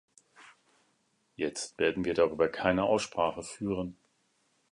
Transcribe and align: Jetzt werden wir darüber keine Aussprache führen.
Jetzt 1.35 1.77
werden 1.77 2.05
wir 2.05 2.15
darüber 2.15 2.49
keine 2.49 2.85
Aussprache 2.85 3.43
führen. 3.43 3.99